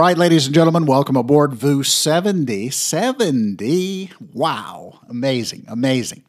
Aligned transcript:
Right, 0.00 0.16
ladies 0.16 0.46
and 0.46 0.54
gentlemen, 0.54 0.86
welcome 0.86 1.14
aboard 1.14 1.52
VU 1.52 1.82
70. 1.82 2.70
70. 2.70 4.10
Wow. 4.32 5.00
Amazing. 5.10 5.66
Amazing. 5.68 6.24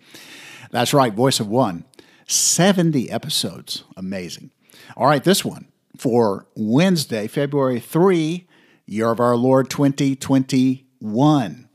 That's 0.71 0.93
right, 0.93 1.13
Voice 1.13 1.39
of 1.39 1.47
One. 1.47 1.85
70 2.27 3.09
episodes. 3.09 3.85
Amazing. 3.95 4.51
All 4.97 5.07
right, 5.07 5.23
this 5.23 5.45
one 5.45 5.69
for 5.95 6.47
Wednesday, 6.53 7.27
February 7.27 7.79
3, 7.79 8.45
year 8.87 9.09
of 9.09 9.21
our 9.21 9.37
Lord 9.37 9.69
2021. 9.69 11.69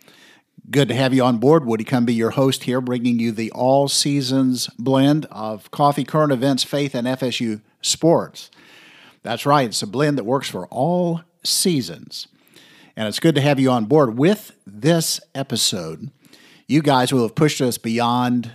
Good 0.70 0.88
to 0.88 0.94
have 0.94 1.14
you 1.14 1.24
on 1.24 1.38
board. 1.38 1.64
Woody 1.64 1.84
Cumby, 1.84 2.14
your 2.14 2.32
host 2.32 2.64
here, 2.64 2.82
bringing 2.82 3.18
you 3.18 3.32
the 3.32 3.50
all 3.52 3.88
seasons 3.88 4.68
blend 4.78 5.24
of 5.30 5.70
coffee, 5.70 6.04
current 6.04 6.32
events, 6.32 6.62
faith, 6.62 6.94
and 6.94 7.06
FSU 7.06 7.62
sports. 7.80 8.50
That's 9.22 9.46
right, 9.46 9.68
it's 9.68 9.80
a 9.80 9.86
blend 9.86 10.18
that 10.18 10.24
works 10.24 10.50
for 10.50 10.66
all 10.66 11.22
seasons. 11.48 12.28
And 12.96 13.08
it's 13.08 13.20
good 13.20 13.34
to 13.34 13.40
have 13.40 13.60
you 13.60 13.70
on 13.70 13.84
board. 13.84 14.18
With 14.18 14.52
this 14.66 15.20
episode, 15.34 16.10
you 16.66 16.82
guys 16.82 17.12
will 17.12 17.22
have 17.22 17.34
pushed 17.34 17.60
us 17.60 17.78
beyond 17.78 18.52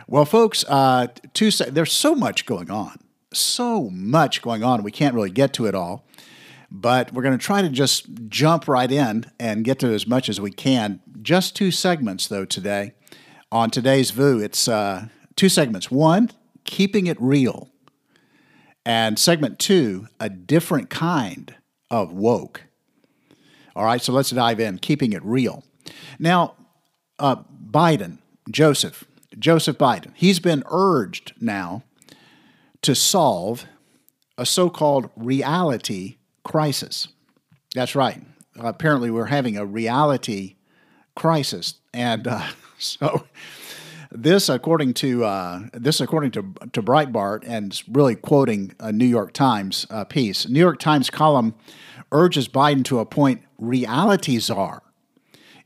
Well, 0.07 0.25
folks, 0.25 0.65
uh, 0.67 1.07
Tuesday, 1.35 1.69
there's 1.69 1.91
so 1.91 2.15
much 2.15 2.47
going 2.47 2.71
on. 2.71 2.97
So 3.31 3.91
much 3.91 4.41
going 4.41 4.63
on. 4.63 4.81
We 4.81 4.91
can't 4.91 5.13
really 5.13 5.29
get 5.29 5.53
to 5.53 5.67
it 5.67 5.75
all. 5.75 6.05
But 6.71 7.13
we're 7.13 7.23
going 7.23 7.37
to 7.37 7.43
try 7.43 7.61
to 7.61 7.69
just 7.69 8.07
jump 8.27 8.67
right 8.67 8.91
in 8.91 9.25
and 9.39 9.65
get 9.65 9.79
to 9.79 9.87
as 9.93 10.05
much 10.05 10.29
as 10.29 10.39
we 10.39 10.51
can. 10.51 11.01
Just 11.21 11.55
two 11.55 11.71
segments, 11.71 12.27
though, 12.27 12.45
today. 12.45 12.93
On 13.51 13.71
today's 13.71 14.11
VU, 14.11 14.39
it's 14.39 14.67
uh, 14.67 15.07
two 15.35 15.49
segments. 15.49 15.89
One, 15.89 16.29
keeping 16.65 17.07
it 17.07 17.17
real. 17.19 17.69
And 18.85 19.17
segment 19.17 19.59
two, 19.59 20.07
a 20.19 20.29
different 20.29 20.89
kind 20.89 21.55
of 21.89 22.13
woke. 22.13 22.63
All 23.75 23.85
right, 23.85 24.01
so 24.01 24.13
let's 24.13 24.29
dive 24.29 24.59
in, 24.59 24.77
keeping 24.77 25.13
it 25.13 25.23
real. 25.23 25.63
Now, 26.19 26.55
uh, 27.17 27.37
Biden, 27.69 28.19
Joseph, 28.49 29.05
Joseph 29.37 29.77
Biden, 29.77 30.11
he's 30.15 30.39
been 30.39 30.63
urged 30.69 31.33
now 31.39 31.83
to 32.81 32.95
solve 32.95 33.65
a 34.37 34.45
so 34.45 34.69
called 34.69 35.09
reality 35.15 36.17
crisis. 36.49 37.07
That's 37.75 37.93
right. 37.93 38.23
Uh, 38.59 38.65
apparently, 38.65 39.11
we're 39.11 39.25
having 39.25 39.55
a 39.55 39.65
reality 39.65 40.55
crisis, 41.15 41.75
and 41.93 42.27
uh, 42.27 42.47
so 42.79 43.27
this, 44.11 44.49
according 44.49 44.95
to 44.95 45.25
uh, 45.25 45.61
this, 45.73 46.01
according 46.01 46.31
to 46.31 46.41
to 46.73 46.81
Breitbart, 46.81 47.43
and 47.45 47.79
really 47.87 48.15
quoting 48.15 48.73
a 48.79 48.91
New 48.91 49.05
York 49.05 49.31
Times 49.31 49.85
uh, 49.91 50.05
piece. 50.05 50.49
New 50.49 50.59
York 50.59 50.79
Times 50.79 51.11
column 51.11 51.53
urges 52.11 52.47
Biden 52.47 52.83
to 52.85 52.97
appoint 52.97 53.43
reality 53.59 54.39
czar, 54.39 54.81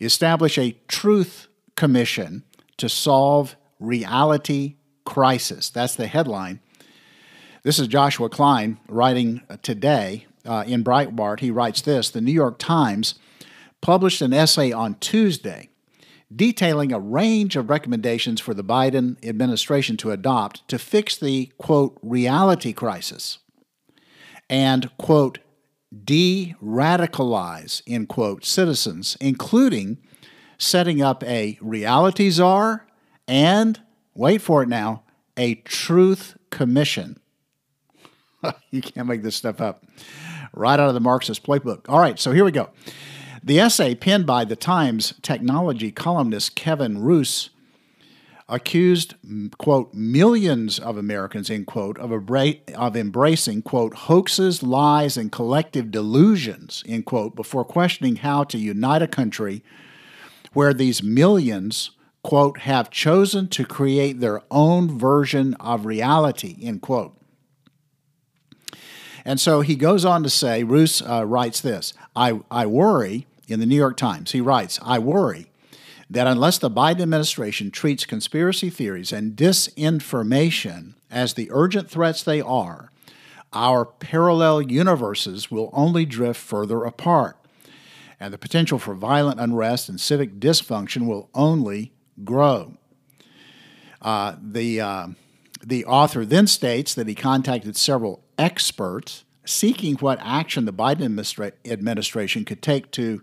establish 0.01 0.57
a 0.57 0.75
truth 0.89 1.47
commission 1.77 2.43
to 2.75 2.89
solve 2.89 3.55
reality 3.79 4.75
crisis. 5.05 5.69
That's 5.69 5.95
the 5.95 6.07
headline. 6.07 6.59
This 7.63 7.79
is 7.79 7.87
Joshua 7.87 8.27
Klein 8.27 8.77
writing 8.89 9.43
today 9.61 10.25
uh, 10.45 10.63
in 10.67 10.83
Breitbart, 10.83 11.39
he 11.39 11.51
writes 11.51 11.81
this 11.81 12.09
The 12.09 12.21
New 12.21 12.31
York 12.31 12.59
Times 12.59 13.15
published 13.81 14.21
an 14.21 14.33
essay 14.33 14.71
on 14.71 14.95
Tuesday 14.95 15.69
detailing 16.35 16.91
a 16.91 16.99
range 16.99 17.55
of 17.55 17.69
recommendations 17.69 18.41
for 18.41 18.53
the 18.53 18.63
Biden 18.63 19.23
administration 19.23 19.97
to 19.97 20.11
adopt 20.11 20.67
to 20.67 20.79
fix 20.79 21.17
the, 21.17 21.51
quote, 21.57 21.97
reality 22.01 22.73
crisis 22.73 23.39
and, 24.49 24.89
quote, 24.97 25.39
de 26.03 26.55
radicalize, 26.63 27.81
end 27.85 28.09
quote, 28.09 28.45
citizens, 28.45 29.15
including 29.21 29.97
setting 30.57 31.01
up 31.01 31.23
a 31.23 31.57
reality 31.61 32.29
czar 32.29 32.87
and, 33.27 33.81
wait 34.15 34.41
for 34.41 34.63
it 34.63 34.69
now, 34.69 35.03
a 35.37 35.55
truth 35.55 36.37
commission. 36.49 37.19
you 38.71 38.81
can't 38.81 39.07
make 39.07 39.23
this 39.23 39.35
stuff 39.35 39.61
up 39.61 39.85
right 40.53 40.79
out 40.79 40.87
of 40.87 40.93
the 40.93 40.99
Marxist 40.99 41.43
playbook. 41.43 41.81
All 41.89 41.99
right, 41.99 42.19
so 42.19 42.31
here 42.31 42.45
we 42.45 42.51
go. 42.51 42.69
The 43.43 43.59
essay 43.59 43.95
penned 43.95 44.25
by 44.25 44.45
the 44.45 44.55
Times 44.55 45.13
technology 45.21 45.91
columnist 45.91 46.55
Kevin 46.55 47.01
Roose 47.01 47.49
accused, 48.47 49.15
quote, 49.57 49.93
millions 49.93 50.79
of 50.79 50.97
Americans, 50.97 51.49
end 51.49 51.65
quote, 51.65 51.97
of, 51.97 52.11
of 52.11 52.95
embracing, 52.95 53.61
quote, 53.61 53.93
hoaxes, 53.95 54.61
lies, 54.61 55.17
and 55.17 55.31
collective 55.31 55.91
delusions, 55.91 56.83
end 56.87 57.05
quote, 57.05 57.35
before 57.35 57.65
questioning 57.65 58.17
how 58.17 58.43
to 58.43 58.57
unite 58.57 59.01
a 59.01 59.07
country 59.07 59.63
where 60.53 60.73
these 60.73 61.01
millions, 61.01 61.91
quote, 62.21 62.59
have 62.59 62.89
chosen 62.91 63.47
to 63.47 63.65
create 63.65 64.19
their 64.19 64.41
own 64.51 64.97
version 64.97 65.53
of 65.55 65.85
reality, 65.85 66.57
end 66.61 66.81
quote. 66.81 67.17
And 69.25 69.39
so 69.39 69.61
he 69.61 69.75
goes 69.75 70.03
on 70.03 70.23
to 70.23 70.29
say, 70.29 70.63
Roose 70.63 71.01
uh, 71.01 71.25
writes 71.25 71.61
this 71.61 71.93
I, 72.15 72.39
I 72.51 72.65
worry, 72.65 73.27
in 73.47 73.59
the 73.59 73.65
New 73.65 73.75
York 73.75 73.97
Times, 73.97 74.31
he 74.31 74.41
writes, 74.41 74.79
I 74.83 74.99
worry 74.99 75.49
that 76.09 76.27
unless 76.27 76.57
the 76.57 76.69
Biden 76.69 77.01
administration 77.01 77.71
treats 77.71 78.05
conspiracy 78.05 78.69
theories 78.69 79.11
and 79.11 79.35
disinformation 79.35 80.93
as 81.09 81.33
the 81.33 81.49
urgent 81.51 81.89
threats 81.89 82.23
they 82.23 82.41
are, 82.41 82.91
our 83.51 83.85
parallel 83.85 84.61
universes 84.61 85.49
will 85.49 85.69
only 85.73 86.05
drift 86.05 86.39
further 86.39 86.83
apart, 86.83 87.37
and 88.19 88.33
the 88.33 88.37
potential 88.37 88.79
for 88.79 88.93
violent 88.93 89.39
unrest 89.39 89.89
and 89.89 89.99
civic 89.99 90.39
dysfunction 90.39 91.07
will 91.07 91.29
only 91.33 91.93
grow. 92.23 92.73
Uh, 94.01 94.35
the, 94.41 94.81
uh, 94.81 95.07
the 95.63 95.85
author 95.85 96.25
then 96.25 96.47
states 96.47 96.93
that 96.93 97.07
he 97.07 97.15
contacted 97.15 97.75
several 97.77 98.22
experts 98.37 99.23
seeking 99.45 99.95
what 99.95 100.19
action 100.21 100.65
the 100.65 100.73
Biden 100.73 101.01
administra- 101.01 101.51
administration 101.65 102.45
could 102.45 102.61
take 102.61 102.91
to, 102.91 103.21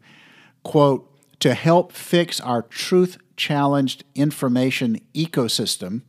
quote, 0.62 1.06
to 1.40 1.54
help 1.54 1.92
fix 1.92 2.40
our 2.40 2.62
truth 2.62 3.18
challenged 3.36 4.04
information 4.14 5.00
ecosystem, 5.14 6.02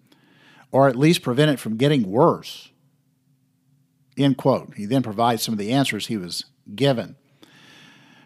or 0.72 0.90
at 0.90 0.98
least 0.98 1.22
prevent 1.22 1.52
it 1.52 1.60
from 1.60 1.78
getting 1.78 2.10
worse. 2.12 2.72
End 4.18 4.38
quote. 4.38 4.74
He 4.76 4.86
then 4.86 5.02
provides 5.02 5.42
some 5.42 5.54
of 5.54 5.58
the 5.58 5.72
answers 5.72 6.08
he 6.08 6.18
was 6.18 6.46
given. 6.76 7.16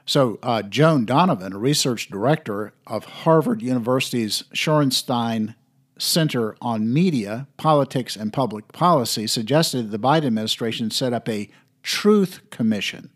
So, 0.07 0.39
uh, 0.44 0.62
Joan 0.62 1.06
Donovan, 1.06 1.54
a 1.54 1.57
research 1.57 2.10
director 2.10 2.74
of 2.86 3.06
Harvard 3.06 3.62
University's 3.62 4.44
Shorenstein 4.54 5.56
Center 5.97 6.56
on 6.62 6.94
Media, 6.94 7.47
Politics, 7.57 8.15
and 8.15 8.33
Public 8.33 8.71
Policy 8.74 9.27
suggested 9.27 9.92
the 9.92 10.00
Biden 10.00 10.25
administration 10.25 10.92
set 10.92 11.13
up 11.13 11.30
a 11.30 11.50
Truth 11.83 12.50
Commission 12.50 13.12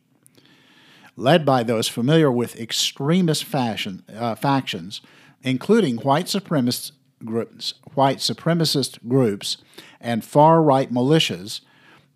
led 1.20 1.46
by 1.46 1.64
those 1.64 1.90
familiar 1.90 2.31
with 2.31 2.60
extremist 2.60 3.44
fashion, 3.44 4.04
uh, 4.16 4.36
factions, 4.36 5.02
including 5.44 5.98
white 5.98 6.28
supremacist 6.28 6.94
groups, 7.26 7.74
white 7.94 8.20
supremacist 8.20 9.06
groups, 9.08 9.58
and 10.00 10.24
far-right 10.24 10.94
militias 10.94 11.60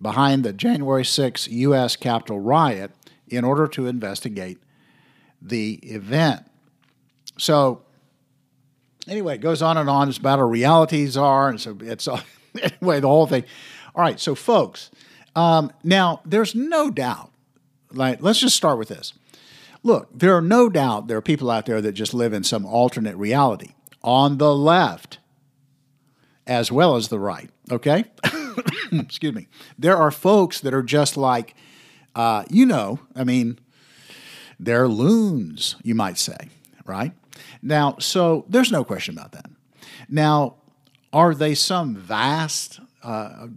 behind 0.01 0.43
the 0.43 0.53
January 0.53 1.03
6 1.03 1.47
U.S. 1.49 1.97
Capitol 1.97 2.39
riot 2.39 2.91
in 3.27 3.43
order 3.43 3.67
to 3.67 3.87
investigate 3.87 4.59
the 5.41 5.73
event. 5.83 6.45
So 7.37 7.81
anyway, 9.07 9.35
it 9.35 9.41
goes 9.41 9.61
on 9.61 9.77
and 9.77 9.89
on. 9.89 10.09
It's 10.09 10.17
about 10.17 10.39
a 10.39 10.45
reality 10.45 11.05
czar, 11.07 11.49
and 11.49 11.59
so 11.59 11.77
it's 11.81 12.07
uh, 12.07 12.21
anyway 12.61 12.99
the 12.99 13.07
whole 13.07 13.27
thing. 13.27 13.43
All 13.95 14.03
right, 14.03 14.19
so 14.19 14.35
folks, 14.35 14.89
um, 15.35 15.71
now 15.83 16.21
there's 16.25 16.55
no 16.55 16.89
doubt. 16.89 17.31
Like, 17.91 18.21
let's 18.21 18.39
just 18.39 18.55
start 18.55 18.79
with 18.79 18.87
this. 18.87 19.13
Look, 19.83 20.07
there 20.17 20.35
are 20.35 20.41
no 20.41 20.69
doubt 20.69 21.07
there 21.07 21.17
are 21.17 21.21
people 21.21 21.51
out 21.51 21.65
there 21.65 21.81
that 21.81 21.91
just 21.91 22.13
live 22.13 22.33
in 22.33 22.43
some 22.43 22.65
alternate 22.65 23.17
reality 23.17 23.73
on 24.01 24.37
the 24.37 24.55
left 24.55 25.19
as 26.47 26.71
well 26.71 26.95
as 26.95 27.09
the 27.09 27.19
right, 27.19 27.49
okay? 27.71 28.05
Excuse 28.91 29.33
me. 29.33 29.47
There 29.77 29.97
are 29.97 30.11
folks 30.11 30.59
that 30.61 30.73
are 30.73 30.83
just 30.83 31.17
like, 31.17 31.55
uh, 32.15 32.43
you 32.49 32.65
know, 32.65 32.99
I 33.15 33.23
mean, 33.23 33.59
they're 34.59 34.87
loons, 34.87 35.75
you 35.83 35.95
might 35.95 36.17
say, 36.17 36.49
right? 36.85 37.13
Now, 37.61 37.97
so 37.99 38.45
there's 38.47 38.71
no 38.71 38.83
question 38.83 39.17
about 39.17 39.31
that. 39.33 39.49
Now, 40.09 40.55
are 41.11 41.33
they 41.33 41.55
some 41.55 41.95
vast 41.95 42.79
uh, 43.03 43.47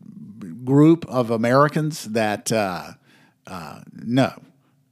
group 0.65 1.07
of 1.07 1.31
Americans 1.31 2.05
that, 2.05 2.53
uh, 2.53 2.93
uh 3.47 3.81
no, 3.93 4.33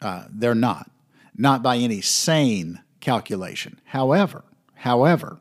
uh, 0.01 0.25
they're 0.31 0.55
not 0.55 0.91
not 1.37 1.63
by 1.63 1.77
any 1.77 2.01
sane 2.01 2.81
calculation. 3.01 3.81
However, 3.87 4.45
however, 4.75 5.39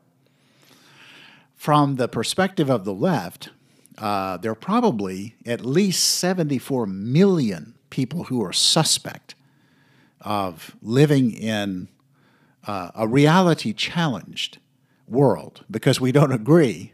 from 1.54 1.96
the 1.96 2.08
perspective 2.08 2.68
of 2.68 2.84
the 2.84 2.92
left, 2.92 3.50
uh, 3.96 4.36
there 4.38 4.52
are 4.52 4.56
probably 4.56 5.36
at 5.46 5.64
least 5.64 6.04
74 6.16 6.86
million 6.86 7.74
people 7.90 8.24
who 8.24 8.42
are 8.42 8.52
suspect 8.52 9.34
of 10.20 10.74
living 10.82 11.32
in 11.32 11.88
uh, 12.66 12.90
a 12.94 13.06
reality 13.06 13.72
challenged 13.72 14.58
world 15.06 15.64
because 15.70 16.00
we 16.00 16.12
don't 16.12 16.32
agree 16.32 16.92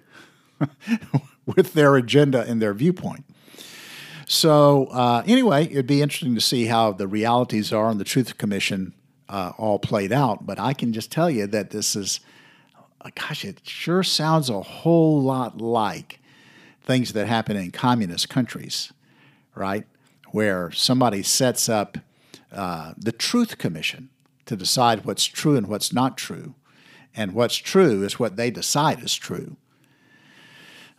with 1.46 1.72
their 1.74 1.96
agenda 1.96 2.42
and 2.42 2.60
their 2.60 2.74
viewpoint. 2.74 3.24
So, 4.26 4.86
uh, 4.86 5.24
anyway, 5.26 5.64
it'd 5.64 5.86
be 5.86 6.02
interesting 6.02 6.36
to 6.36 6.40
see 6.40 6.66
how 6.66 6.92
the 6.92 7.08
reality 7.08 7.62
czar 7.62 7.90
and 7.90 7.98
the 7.98 8.04
Truth 8.04 8.38
Commission 8.38 8.94
uh, 9.28 9.52
all 9.58 9.78
played 9.78 10.12
out. 10.12 10.46
But 10.46 10.60
I 10.60 10.72
can 10.72 10.92
just 10.92 11.10
tell 11.10 11.28
you 11.28 11.46
that 11.48 11.70
this 11.70 11.96
is, 11.96 12.20
uh, 13.00 13.10
gosh, 13.14 13.44
it 13.44 13.60
sure 13.64 14.04
sounds 14.04 14.48
a 14.48 14.60
whole 14.60 15.20
lot 15.20 15.60
like 15.60 16.20
things 16.82 17.12
that 17.14 17.26
happen 17.26 17.56
in 17.56 17.72
communist 17.72 18.28
countries, 18.28 18.92
right? 19.56 19.84
Where 20.30 20.70
somebody 20.70 21.24
sets 21.24 21.68
up 21.68 21.98
uh, 22.52 22.94
the 22.96 23.12
Truth 23.12 23.58
Commission 23.58 24.10
to 24.46 24.56
decide 24.56 25.04
what's 25.04 25.24
true 25.24 25.56
and 25.56 25.66
what's 25.66 25.92
not 25.92 26.16
true. 26.16 26.54
And 27.14 27.32
what's 27.32 27.56
true 27.56 28.02
is 28.02 28.18
what 28.18 28.36
they 28.36 28.50
decide 28.50 29.02
is 29.02 29.14
true. 29.14 29.56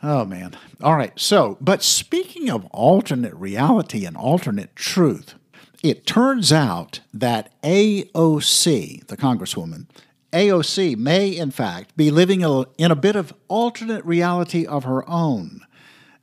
Oh, 0.03 0.25
man. 0.25 0.57
All 0.81 0.95
right. 0.95 1.17
So, 1.19 1.57
but 1.61 1.83
speaking 1.83 2.49
of 2.49 2.65
alternate 2.71 3.35
reality 3.35 4.05
and 4.05 4.17
alternate 4.17 4.75
truth, 4.75 5.35
it 5.83 6.05
turns 6.05 6.51
out 6.51 7.01
that 7.13 7.51
AOC, 7.61 9.07
the 9.07 9.17
Congresswoman, 9.17 9.87
AOC 10.33 10.95
may, 10.97 11.29
in 11.29 11.51
fact, 11.51 11.95
be 11.95 12.09
living 12.09 12.41
in 12.41 12.91
a 12.91 12.95
bit 12.95 13.15
of 13.15 13.33
alternate 13.47 14.03
reality 14.05 14.65
of 14.65 14.85
her 14.85 15.07
own 15.09 15.61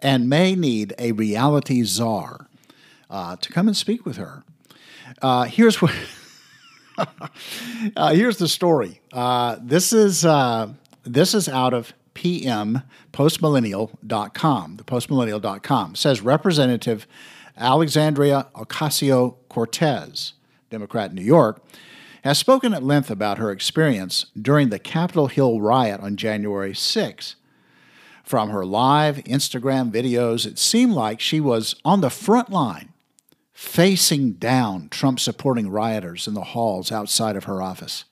and 0.00 0.28
may 0.28 0.54
need 0.54 0.94
a 0.98 1.12
reality 1.12 1.82
czar 1.82 2.48
uh, 3.10 3.36
to 3.36 3.52
come 3.52 3.68
and 3.68 3.76
speak 3.76 4.06
with 4.06 4.16
her. 4.16 4.44
Uh, 5.20 5.44
here's 5.44 5.80
what. 5.82 5.94
uh, 7.96 8.12
here's 8.12 8.38
the 8.38 8.48
story. 8.48 9.00
Uh, 9.12 9.56
this 9.60 9.92
is 9.92 10.24
uh, 10.24 10.72
this 11.04 11.34
is 11.34 11.48
out 11.48 11.74
of 11.74 11.92
PM 12.14 12.82
postmillennial.com. 13.12 14.76
The 14.76 14.84
postmillennial.com 14.84 15.94
says 15.94 16.20
Representative 16.20 17.06
Alexandria 17.56 18.48
Ocasio 18.54 19.36
Cortez, 19.48 20.34
Democrat 20.70 21.10
in 21.10 21.16
New 21.16 21.22
York, 21.22 21.62
has 22.24 22.38
spoken 22.38 22.74
at 22.74 22.82
length 22.82 23.10
about 23.10 23.38
her 23.38 23.50
experience 23.50 24.26
during 24.40 24.68
the 24.68 24.78
Capitol 24.78 25.28
Hill 25.28 25.60
riot 25.60 26.00
on 26.00 26.16
January 26.16 26.74
6. 26.74 27.36
From 28.24 28.50
her 28.50 28.66
live 28.66 29.16
Instagram 29.18 29.90
videos, 29.90 30.44
it 30.44 30.58
seemed 30.58 30.92
like 30.92 31.20
she 31.20 31.40
was 31.40 31.74
on 31.84 32.00
the 32.00 32.10
front 32.10 32.50
line, 32.50 32.92
facing 33.58 34.30
down 34.34 34.88
Trump 34.88 35.18
supporting 35.18 35.68
rioters 35.68 36.28
in 36.28 36.34
the 36.34 36.44
halls 36.44 36.92
outside 36.92 37.34
of 37.34 37.42
her 37.42 37.60
office. 37.60 38.04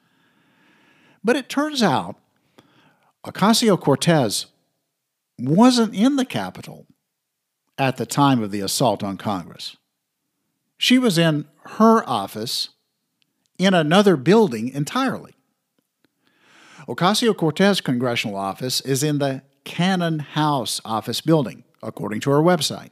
But 1.23 1.37
it 1.37 1.49
turns 1.49 1.85
out 1.85 2.17
Ocasio 3.25 3.81
Cortez 3.81 4.47
wasn't 5.39 5.95
in 5.95 6.17
the 6.17 6.25
Capitol 6.25 6.89
at 7.79 7.97
the 7.97 8.07
time 8.07 8.43
of 8.43 8.51
the 8.51 8.59
assault 8.59 9.05
on 9.05 9.17
Congress. 9.17 9.77
She 10.79 10.99
was 10.99 11.17
in 11.17 11.47
her 11.77 12.03
office 12.09 12.71
in 13.57 13.73
another 13.73 14.17
building 14.17 14.69
entirely. 14.71 15.37
Ocasio 16.89 17.37
Cortez 17.37 17.81
congressional 17.81 18.35
office 18.35 18.81
is 18.81 19.05
in 19.05 19.19
the 19.19 19.43
Cannon 19.63 20.19
House 20.19 20.81
office 20.85 21.21
building, 21.21 21.63
according 21.85 22.19
to 22.23 22.31
her 22.31 22.43
website. 22.43 22.91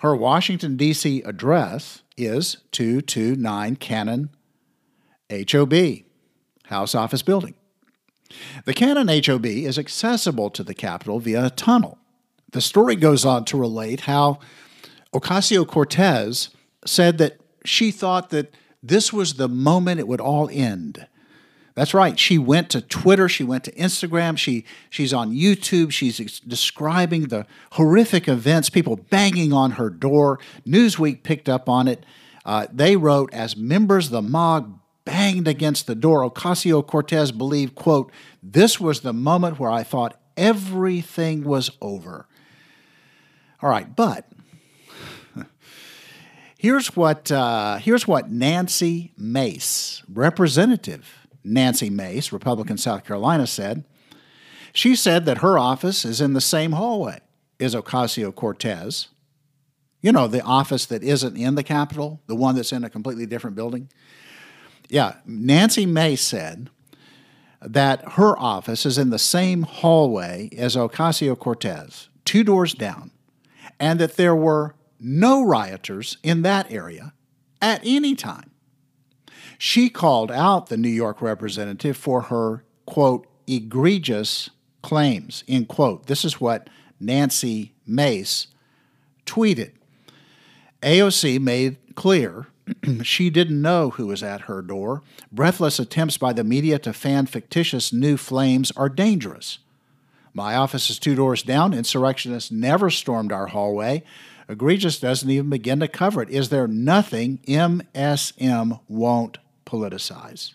Her 0.00 0.16
Washington, 0.16 0.78
D.C. 0.78 1.20
address 1.26 2.02
is 2.16 2.56
229 2.72 3.76
Cannon 3.76 4.30
HOB, 5.30 5.74
House 6.64 6.94
Office 6.94 7.20
Building. 7.20 7.54
The 8.64 8.72
Cannon 8.72 9.08
HOB 9.08 9.44
is 9.44 9.78
accessible 9.78 10.48
to 10.50 10.62
the 10.62 10.72
Capitol 10.72 11.20
via 11.20 11.46
a 11.46 11.50
tunnel. 11.50 11.98
The 12.52 12.62
story 12.62 12.96
goes 12.96 13.26
on 13.26 13.44
to 13.46 13.58
relate 13.58 14.00
how 14.02 14.38
Ocasio 15.12 15.66
Cortez 15.66 16.48
said 16.86 17.18
that 17.18 17.38
she 17.66 17.90
thought 17.90 18.30
that 18.30 18.54
this 18.82 19.12
was 19.12 19.34
the 19.34 19.48
moment 19.48 20.00
it 20.00 20.08
would 20.08 20.20
all 20.20 20.48
end. 20.50 21.06
That's 21.80 21.94
right. 21.94 22.18
She 22.18 22.36
went 22.36 22.68
to 22.72 22.82
Twitter, 22.82 23.26
she 23.26 23.42
went 23.42 23.64
to 23.64 23.72
Instagram, 23.72 24.36
she 24.36 24.66
she's 24.90 25.14
on 25.14 25.32
YouTube, 25.32 25.92
she's 25.92 26.18
describing 26.40 27.28
the 27.28 27.46
horrific 27.72 28.28
events, 28.28 28.68
people 28.68 28.96
banging 28.96 29.54
on 29.54 29.70
her 29.70 29.88
door. 29.88 30.38
Newsweek 30.66 31.22
picked 31.22 31.48
up 31.48 31.70
on 31.70 31.88
it. 31.88 32.04
Uh, 32.44 32.66
they 32.70 32.96
wrote, 32.96 33.32
as 33.32 33.56
members 33.56 34.08
of 34.08 34.12
the 34.12 34.20
mob 34.20 34.78
banged 35.06 35.48
against 35.48 35.86
the 35.86 35.94
door, 35.94 36.30
Ocasio 36.30 36.86
Cortez 36.86 37.32
believed, 37.32 37.76
quote, 37.76 38.12
this 38.42 38.78
was 38.78 39.00
the 39.00 39.14
moment 39.14 39.58
where 39.58 39.70
I 39.70 39.82
thought 39.82 40.20
everything 40.36 41.44
was 41.44 41.70
over. 41.80 42.26
All 43.62 43.70
right, 43.70 43.96
but 43.96 44.30
here's 46.58 46.94
what 46.94 47.32
uh, 47.32 47.78
here's 47.78 48.06
what 48.06 48.30
Nancy 48.30 49.14
Mace, 49.16 50.02
Representative 50.12 51.19
Nancy 51.44 51.90
Mace, 51.90 52.32
Republican 52.32 52.78
South 52.78 53.04
Carolina, 53.04 53.46
said. 53.46 53.84
She 54.72 54.94
said 54.94 55.24
that 55.26 55.38
her 55.38 55.58
office 55.58 56.04
is 56.04 56.20
in 56.20 56.32
the 56.32 56.40
same 56.40 56.72
hallway 56.72 57.20
as 57.58 57.74
Ocasio 57.74 58.34
Cortez. 58.34 59.08
You 60.00 60.12
know, 60.12 60.26
the 60.26 60.42
office 60.42 60.86
that 60.86 61.02
isn't 61.02 61.36
in 61.36 61.56
the 61.56 61.62
Capitol, 61.62 62.20
the 62.26 62.36
one 62.36 62.54
that's 62.54 62.72
in 62.72 62.84
a 62.84 62.90
completely 62.90 63.26
different 63.26 63.56
building. 63.56 63.90
Yeah, 64.88 65.16
Nancy 65.26 65.86
Mace 65.86 66.22
said 66.22 66.70
that 67.60 68.12
her 68.12 68.38
office 68.38 68.86
is 68.86 68.96
in 68.96 69.10
the 69.10 69.18
same 69.18 69.62
hallway 69.62 70.50
as 70.56 70.76
Ocasio 70.76 71.38
Cortez, 71.38 72.08
two 72.24 72.42
doors 72.42 72.72
down, 72.72 73.10
and 73.78 73.98
that 74.00 74.16
there 74.16 74.34
were 74.34 74.74
no 74.98 75.42
rioters 75.42 76.16
in 76.22 76.42
that 76.42 76.70
area 76.70 77.12
at 77.60 77.80
any 77.84 78.14
time. 78.14 78.50
She 79.62 79.90
called 79.90 80.32
out 80.32 80.68
the 80.68 80.78
New 80.78 80.88
York 80.88 81.20
representative 81.20 81.94
for 81.94 82.22
her, 82.22 82.64
quote, 82.86 83.26
egregious 83.46 84.48
claims, 84.80 85.44
end 85.46 85.68
quote. 85.68 86.06
This 86.06 86.24
is 86.24 86.40
what 86.40 86.70
Nancy 86.98 87.74
Mace 87.86 88.46
tweeted. 89.26 89.72
AOC 90.80 91.40
made 91.42 91.76
clear 91.94 92.46
she 93.02 93.28
didn't 93.28 93.60
know 93.60 93.90
who 93.90 94.06
was 94.06 94.22
at 94.22 94.42
her 94.42 94.62
door. 94.62 95.02
Breathless 95.30 95.78
attempts 95.78 96.16
by 96.16 96.32
the 96.32 96.42
media 96.42 96.78
to 96.78 96.94
fan 96.94 97.26
fictitious 97.26 97.92
new 97.92 98.16
flames 98.16 98.72
are 98.78 98.88
dangerous. 98.88 99.58
My 100.32 100.56
office 100.56 100.88
is 100.88 100.98
two 100.98 101.14
doors 101.14 101.42
down. 101.42 101.74
Insurrectionists 101.74 102.50
never 102.50 102.88
stormed 102.88 103.30
our 103.30 103.48
hallway. 103.48 104.04
Egregious 104.48 104.98
doesn't 104.98 105.28
even 105.28 105.50
begin 105.50 105.80
to 105.80 105.86
cover 105.86 106.22
it. 106.22 106.30
Is 106.30 106.48
there 106.48 106.66
nothing 106.66 107.40
MSM 107.46 108.80
won't 108.88 109.36
politicize? 109.70 110.54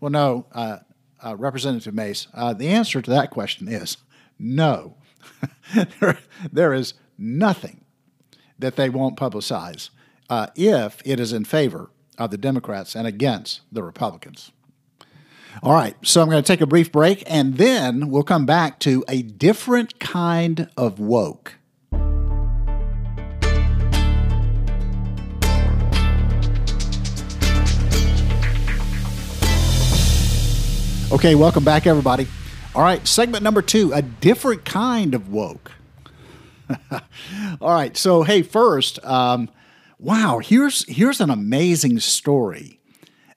Well, 0.00 0.10
no, 0.10 0.46
uh, 0.52 0.78
uh, 1.24 1.36
Representative 1.36 1.94
Mace, 1.94 2.28
uh, 2.34 2.52
the 2.52 2.68
answer 2.68 3.02
to 3.02 3.10
that 3.10 3.30
question 3.30 3.68
is 3.68 3.96
no. 4.38 4.96
there, 6.00 6.18
there 6.52 6.72
is 6.72 6.94
nothing 7.16 7.84
that 8.58 8.76
they 8.76 8.88
won't 8.88 9.16
publicize 9.16 9.90
uh, 10.28 10.48
if 10.54 11.00
it 11.04 11.18
is 11.18 11.32
in 11.32 11.44
favor 11.44 11.90
of 12.18 12.30
the 12.30 12.38
Democrats 12.38 12.94
and 12.94 13.06
against 13.06 13.60
the 13.72 13.82
Republicans. 13.82 14.52
All 15.62 15.72
right, 15.72 15.96
so 16.02 16.22
I'm 16.22 16.28
going 16.28 16.42
to 16.42 16.46
take 16.46 16.60
a 16.60 16.66
brief 16.66 16.92
break 16.92 17.24
and 17.26 17.56
then 17.56 18.10
we'll 18.10 18.22
come 18.22 18.46
back 18.46 18.78
to 18.80 19.04
a 19.08 19.22
different 19.22 19.98
kind 19.98 20.68
of 20.76 21.00
woke. 21.00 21.54
Okay, 31.18 31.34
welcome 31.34 31.64
back, 31.64 31.84
everybody. 31.88 32.28
All 32.76 32.82
right, 32.82 33.04
segment 33.04 33.42
number 33.42 33.60
two 33.60 33.92
a 33.92 34.02
different 34.02 34.64
kind 34.64 35.16
of 35.16 35.30
woke. 35.32 35.72
All 37.60 37.74
right, 37.74 37.96
so 37.96 38.22
hey, 38.22 38.42
first, 38.42 39.04
um, 39.04 39.50
wow, 39.98 40.38
here's 40.38 40.86
here's 40.88 41.20
an 41.20 41.28
amazing 41.28 41.98
story 41.98 42.78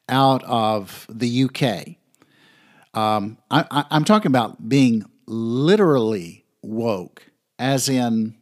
out 0.08 0.44
of 0.44 1.08
the 1.10 1.46
UK. 1.46 1.96
Um, 2.94 3.40
I, 3.50 3.86
am 3.90 4.06
talking 4.06 4.30
about 4.30 4.70
being 4.70 5.04
literally 5.26 6.46
woke, 6.62 7.32
as 7.58 7.90
in 7.90 8.36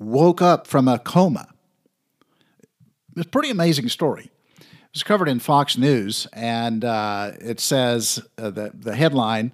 woke 0.00 0.42
up 0.42 0.66
from 0.66 0.88
a 0.88 0.98
coma. 0.98 1.46
It's 3.16 3.24
a 3.24 3.30
pretty 3.30 3.50
amazing 3.50 3.88
story. 3.88 4.32
It 4.98 5.02
was 5.02 5.04
covered 5.04 5.28
in 5.28 5.38
Fox 5.38 5.78
News, 5.78 6.26
and 6.32 6.84
uh, 6.84 7.30
it 7.40 7.60
says 7.60 8.20
uh, 8.36 8.50
the, 8.50 8.72
the 8.74 8.96
headline 8.96 9.52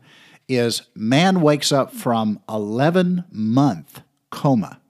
is 0.48 0.84
Man 0.94 1.42
wakes 1.42 1.70
up 1.70 1.92
from 1.92 2.40
11 2.48 3.24
month 3.30 4.00
coma 4.30 4.80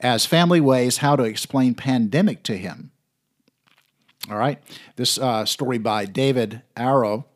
as 0.00 0.26
family 0.26 0.60
weighs 0.60 0.96
how 0.96 1.14
to 1.14 1.22
explain 1.22 1.76
pandemic 1.76 2.42
to 2.42 2.58
him. 2.58 2.90
All 4.28 4.36
right, 4.36 4.60
this 4.96 5.16
uh, 5.16 5.44
story 5.44 5.78
by 5.78 6.06
David 6.06 6.62
Aaro. 6.76 7.26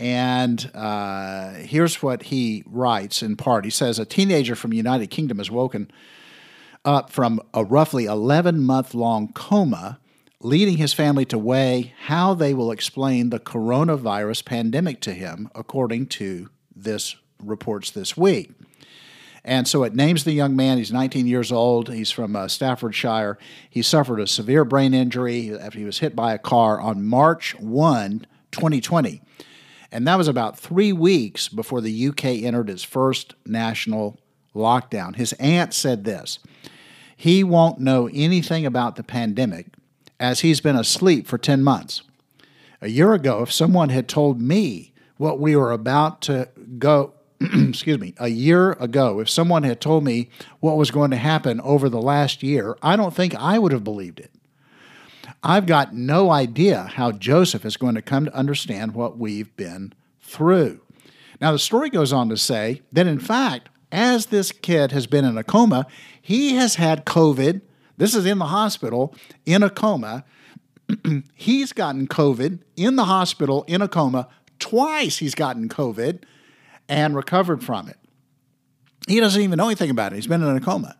And 0.00 0.70
uh, 0.74 1.50
here's 1.52 2.02
what 2.02 2.22
he 2.22 2.64
writes 2.64 3.22
in 3.22 3.36
part. 3.36 3.66
He 3.66 3.70
says, 3.70 3.98
A 3.98 4.06
teenager 4.06 4.56
from 4.56 4.72
United 4.72 5.08
Kingdom 5.08 5.36
has 5.36 5.50
woken 5.50 5.90
up 6.82 7.10
from 7.10 7.42
a 7.52 7.62
roughly 7.62 8.06
11 8.06 8.62
month 8.62 8.94
long 8.94 9.34
coma, 9.34 10.00
leading 10.40 10.76
his 10.76 10.92
family 10.92 11.24
to 11.26 11.38
weigh 11.38 11.94
how 12.04 12.34
they 12.34 12.52
will 12.52 12.70
explain 12.70 13.30
the 13.30 13.40
coronavirus 13.40 14.44
pandemic 14.44 15.00
to 15.00 15.12
him, 15.12 15.50
according 15.54 16.06
to 16.06 16.48
this 16.74 17.16
reports 17.42 17.90
this 17.90 18.16
week. 18.16 18.52
And 19.44 19.68
so 19.68 19.84
it 19.84 19.94
names 19.94 20.24
the 20.24 20.32
young 20.32 20.56
man. 20.56 20.76
He's 20.76 20.92
19 20.92 21.26
years 21.28 21.52
old. 21.52 21.88
He's 21.88 22.10
from 22.10 22.34
uh, 22.34 22.48
Staffordshire. 22.48 23.38
He 23.70 23.80
suffered 23.80 24.18
a 24.18 24.26
severe 24.26 24.64
brain 24.64 24.92
injury 24.92 25.56
after 25.56 25.78
he 25.78 25.84
was 25.84 26.00
hit 26.00 26.16
by 26.16 26.34
a 26.34 26.38
car 26.38 26.80
on 26.80 27.06
March 27.06 27.54
1, 27.60 28.26
2020. 28.50 29.22
And 29.92 30.06
that 30.06 30.18
was 30.18 30.26
about 30.26 30.58
three 30.58 30.92
weeks 30.92 31.48
before 31.48 31.80
the 31.80 32.08
UK 32.08 32.24
entered 32.42 32.68
its 32.68 32.82
first 32.82 33.34
national 33.46 34.18
lockdown. 34.52 35.14
His 35.14 35.32
aunt 35.34 35.72
said 35.72 36.04
this 36.04 36.40
He 37.16 37.44
won't 37.44 37.78
know 37.78 38.10
anything 38.12 38.66
about 38.66 38.96
the 38.96 39.04
pandemic 39.04 39.75
as 40.18 40.40
he's 40.40 40.60
been 40.60 40.76
asleep 40.76 41.26
for 41.26 41.38
10 41.38 41.62
months. 41.62 42.02
A 42.80 42.88
year 42.88 43.12
ago, 43.14 43.42
if 43.42 43.52
someone 43.52 43.88
had 43.88 44.08
told 44.08 44.40
me 44.40 44.92
what 45.16 45.40
we 45.40 45.56
were 45.56 45.72
about 45.72 46.20
to 46.22 46.48
go, 46.78 47.14
excuse 47.40 47.98
me, 47.98 48.14
a 48.18 48.28
year 48.28 48.72
ago, 48.72 49.20
if 49.20 49.30
someone 49.30 49.62
had 49.62 49.80
told 49.80 50.04
me 50.04 50.28
what 50.60 50.76
was 50.76 50.90
going 50.90 51.10
to 51.10 51.16
happen 51.16 51.60
over 51.62 51.88
the 51.88 52.00
last 52.00 52.42
year, 52.42 52.76
I 52.82 52.96
don't 52.96 53.14
think 53.14 53.34
I 53.34 53.58
would 53.58 53.72
have 53.72 53.84
believed 53.84 54.20
it. 54.20 54.30
I've 55.42 55.66
got 55.66 55.94
no 55.94 56.30
idea 56.30 56.82
how 56.94 57.12
Joseph 57.12 57.64
is 57.64 57.76
going 57.76 57.94
to 57.94 58.02
come 58.02 58.26
to 58.26 58.34
understand 58.34 58.94
what 58.94 59.18
we've 59.18 59.54
been 59.56 59.92
through. 60.20 60.80
Now, 61.40 61.52
the 61.52 61.58
story 61.58 61.90
goes 61.90 62.12
on 62.12 62.28
to 62.28 62.36
say 62.36 62.82
that, 62.92 63.06
in 63.06 63.18
fact, 63.18 63.68
as 63.92 64.26
this 64.26 64.52
kid 64.52 64.92
has 64.92 65.06
been 65.06 65.24
in 65.24 65.38
a 65.38 65.44
coma, 65.44 65.86
he 66.20 66.54
has 66.56 66.76
had 66.76 67.04
COVID. 67.04 67.60
This 67.96 68.14
is 68.14 68.26
in 68.26 68.38
the 68.38 68.46
hospital 68.46 69.14
in 69.44 69.62
a 69.62 69.70
coma. 69.70 70.24
he's 71.34 71.72
gotten 71.72 72.06
COVID 72.06 72.60
in 72.76 72.96
the 72.96 73.04
hospital 73.04 73.64
in 73.66 73.82
a 73.82 73.88
coma. 73.88 74.28
Twice 74.58 75.18
he's 75.18 75.34
gotten 75.34 75.68
COVID 75.68 76.22
and 76.88 77.16
recovered 77.16 77.62
from 77.62 77.88
it. 77.88 77.98
He 79.08 79.20
doesn't 79.20 79.40
even 79.40 79.56
know 79.56 79.66
anything 79.66 79.90
about 79.90 80.12
it. 80.12 80.16
He's 80.16 80.26
been 80.26 80.42
in 80.42 80.56
a 80.56 80.60
coma. 80.60 80.96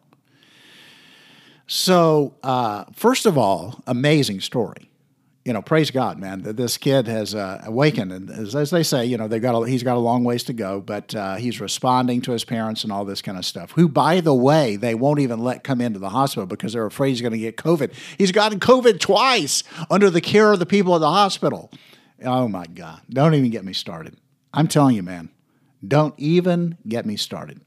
So, 1.66 2.36
uh, 2.42 2.84
first 2.92 3.26
of 3.26 3.36
all, 3.36 3.82
amazing 3.86 4.40
story. 4.40 4.90
You 5.46 5.52
know, 5.52 5.62
praise 5.62 5.92
God, 5.92 6.18
man, 6.18 6.42
that 6.42 6.56
this 6.56 6.76
kid 6.76 7.06
has 7.06 7.32
uh, 7.32 7.62
awakened, 7.64 8.10
and 8.10 8.28
as, 8.30 8.56
as, 8.56 8.70
they 8.70 8.82
say, 8.82 9.06
you 9.06 9.16
know, 9.16 9.28
they've 9.28 9.40
got 9.40 9.54
a, 9.54 9.64
he's 9.68 9.84
got 9.84 9.96
a 9.96 10.00
long 10.00 10.24
ways 10.24 10.42
to 10.44 10.52
go, 10.52 10.80
but 10.80 11.14
uh, 11.14 11.36
he's 11.36 11.60
responding 11.60 12.20
to 12.22 12.32
his 12.32 12.44
parents 12.44 12.82
and 12.82 12.92
all 12.92 13.04
this 13.04 13.22
kind 13.22 13.38
of 13.38 13.46
stuff. 13.46 13.70
Who, 13.76 13.88
by 13.88 14.20
the 14.20 14.34
way, 14.34 14.74
they 14.74 14.96
won't 14.96 15.20
even 15.20 15.38
let 15.38 15.62
come 15.62 15.80
into 15.80 16.00
the 16.00 16.08
hospital 16.08 16.46
because 16.46 16.72
they're 16.72 16.84
afraid 16.84 17.10
he's 17.10 17.20
going 17.20 17.30
to 17.30 17.38
get 17.38 17.56
COVID. 17.56 17.92
He's 18.18 18.32
gotten 18.32 18.58
COVID 18.58 18.98
twice 18.98 19.62
under 19.88 20.10
the 20.10 20.20
care 20.20 20.52
of 20.52 20.58
the 20.58 20.66
people 20.66 20.96
at 20.96 21.00
the 21.00 21.10
hospital. 21.10 21.70
Oh 22.24 22.48
my 22.48 22.66
God! 22.66 23.02
Don't 23.08 23.34
even 23.34 23.50
get 23.50 23.64
me 23.64 23.72
started. 23.72 24.16
I'm 24.52 24.66
telling 24.66 24.96
you, 24.96 25.04
man, 25.04 25.28
don't 25.86 26.14
even 26.18 26.76
get 26.88 27.06
me 27.06 27.16
started. 27.16 27.60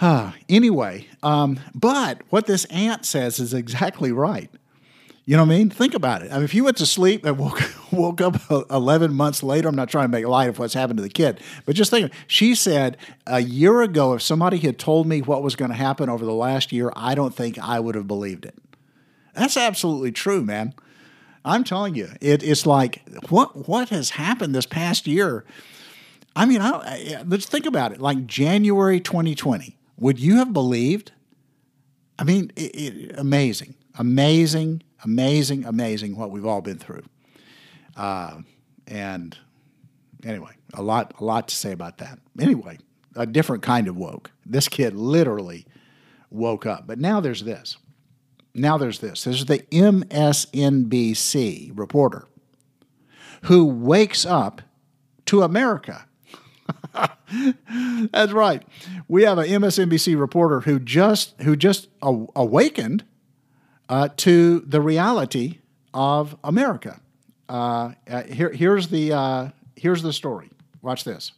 anyway, 0.48 1.06
um, 1.22 1.60
but 1.76 2.22
what 2.30 2.46
this 2.46 2.64
aunt 2.64 3.06
says 3.06 3.38
is 3.38 3.54
exactly 3.54 4.10
right. 4.10 4.50
You 5.26 5.36
know 5.36 5.44
what 5.44 5.54
I 5.54 5.58
mean? 5.58 5.70
Think 5.70 5.94
about 5.94 6.22
it. 6.22 6.32
I 6.32 6.36
mean, 6.36 6.44
if 6.44 6.54
you 6.54 6.64
went 6.64 6.78
to 6.78 6.86
sleep 6.86 7.24
and 7.24 7.38
woke, 7.38 7.62
woke 7.92 8.20
up 8.20 8.40
11 8.70 9.14
months 9.14 9.42
later, 9.42 9.68
I'm 9.68 9.76
not 9.76 9.88
trying 9.88 10.04
to 10.04 10.08
make 10.08 10.26
light 10.26 10.48
of 10.48 10.58
what's 10.58 10.74
happened 10.74 10.96
to 10.96 11.02
the 11.02 11.08
kid, 11.08 11.40
but 11.66 11.76
just 11.76 11.90
think, 11.90 12.12
she 12.26 12.54
said 12.54 12.96
a 13.26 13.40
year 13.40 13.82
ago, 13.82 14.14
if 14.14 14.22
somebody 14.22 14.58
had 14.58 14.78
told 14.78 15.06
me 15.06 15.22
what 15.22 15.42
was 15.42 15.56
going 15.56 15.70
to 15.70 15.76
happen 15.76 16.08
over 16.08 16.24
the 16.24 16.32
last 16.32 16.72
year, 16.72 16.92
I 16.96 17.14
don't 17.14 17.34
think 17.34 17.58
I 17.58 17.78
would 17.78 17.94
have 17.94 18.08
believed 18.08 18.44
it. 18.44 18.56
That's 19.34 19.56
absolutely 19.56 20.12
true, 20.12 20.42
man. 20.42 20.74
I'm 21.44 21.64
telling 21.64 21.94
you, 21.94 22.10
it, 22.20 22.42
it's 22.42 22.66
like 22.66 23.02
what 23.28 23.68
what 23.68 23.88
has 23.88 24.10
happened 24.10 24.54
this 24.54 24.66
past 24.66 25.06
year. 25.06 25.44
I 26.36 26.44
mean, 26.44 26.60
I, 26.60 27.22
let's 27.26 27.46
think 27.46 27.66
about 27.66 27.92
it. 27.92 28.00
Like 28.00 28.26
January 28.26 29.00
2020, 29.00 29.76
would 29.98 30.18
you 30.18 30.36
have 30.36 30.52
believed? 30.52 31.12
I 32.18 32.24
mean, 32.24 32.52
it, 32.56 32.74
it, 32.74 33.18
amazing, 33.18 33.74
amazing, 33.98 34.82
amazing, 35.04 35.64
amazing 35.64 36.16
what 36.16 36.30
we've 36.30 36.46
all 36.46 36.60
been 36.60 36.78
through. 36.78 37.02
Uh, 37.96 38.40
and 38.86 39.36
anyway, 40.24 40.52
a 40.74 40.82
lot, 40.82 41.14
a 41.20 41.24
lot 41.24 41.48
to 41.48 41.54
say 41.54 41.72
about 41.72 41.98
that. 41.98 42.18
Anyway, 42.38 42.78
a 43.16 43.26
different 43.26 43.62
kind 43.62 43.88
of 43.88 43.96
woke. 43.96 44.30
This 44.46 44.68
kid 44.68 44.94
literally 44.94 45.66
woke 46.30 46.66
up. 46.66 46.86
But 46.86 46.98
now 46.98 47.20
there's 47.20 47.42
this. 47.42 47.76
Now 48.54 48.78
there's 48.78 48.98
this. 48.98 49.24
This 49.24 49.36
is 49.36 49.46
the 49.46 49.60
MSNBC 49.70 51.78
reporter 51.78 52.26
who 53.42 53.64
wakes 53.64 54.26
up 54.26 54.62
to 55.26 55.42
America. 55.42 56.06
That's 58.12 58.32
right. 58.32 58.62
We 59.08 59.24
have 59.24 59.38
an 59.38 59.46
MSNBC 59.46 60.18
reporter 60.18 60.60
who 60.60 60.78
just 60.78 61.40
who 61.42 61.56
just 61.56 61.88
awakened 62.02 63.04
uh, 63.90 64.08
to 64.16 64.60
the 64.60 64.80
reality 64.80 65.58
of 65.92 66.36
America. 66.44 67.00
Uh, 67.48 67.92
uh, 68.08 68.22
here, 68.22 68.52
here's 68.52 68.88
the 68.88 69.12
uh, 69.12 69.48
here's 69.74 70.00
the 70.00 70.12
story. 70.12 70.48
Watch 70.80 71.04
this. 71.04 71.32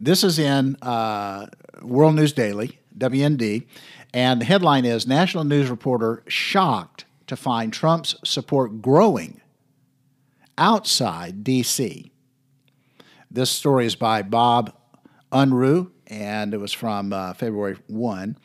This 0.00 0.24
is 0.24 0.38
in 0.38 0.76
uh, 0.82 1.46
World 1.82 2.14
News 2.14 2.32
Daily, 2.32 2.78
WND, 2.98 3.66
and 4.12 4.40
the 4.40 4.46
headline 4.46 4.84
is 4.86 5.06
National 5.06 5.44
News 5.44 5.70
Reporter 5.70 6.24
shocked 6.26 7.04
to 7.26 7.36
find 7.36 7.72
Trump's 7.72 8.16
support 8.24 8.80
growing 8.80 9.40
outside 10.56 11.44
D.C. 11.44 12.10
This 13.30 13.50
story 13.50 13.84
is 13.84 13.96
by 13.96 14.22
Bob 14.22 14.74
Unruh, 15.30 15.90
and 16.06 16.54
it 16.54 16.58
was 16.58 16.72
from 16.72 17.12
uh, 17.12 17.34
February 17.34 17.76
1. 17.88 18.38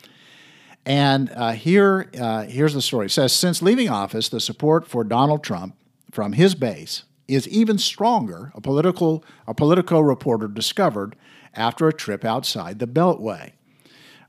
And 0.86 1.32
uh, 1.36 1.52
here, 1.52 2.10
uh, 2.20 2.44
here's 2.44 2.74
the 2.74 2.82
story. 2.82 3.08
It 3.08 3.12
says 3.12 3.34
Since 3.34 3.62
leaving 3.62 3.90
office, 3.90 4.30
the 4.30 4.40
support 4.40 4.88
for 4.88 5.04
Donald 5.04 5.44
Trump 5.44 5.76
from 6.12 6.34
his 6.34 6.56
base 6.56 7.04
is 7.28 7.48
even 7.48 7.78
stronger, 7.78 8.52
a 8.56 8.62
political, 8.62 9.24
a 9.48 9.54
Politico 9.54 10.00
reporter 10.00 10.48
discovered 10.48 11.16
after 11.54 11.88
a 11.88 11.94
trip 11.94 12.26
outside 12.26 12.80
the 12.80 12.88
Beltway. 12.88 13.54